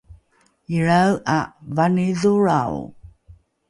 [0.75, 1.37] ilrae ’a
[1.75, 2.81] vanidholrao